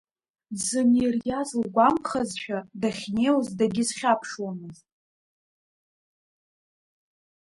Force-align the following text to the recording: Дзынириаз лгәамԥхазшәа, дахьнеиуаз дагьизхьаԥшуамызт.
Дзынириаз 0.55 1.49
лгәамԥхазшәа, 1.61 2.59
дахьнеиуаз 2.81 3.47
дагьизхьаԥшуамызт. 3.57 4.85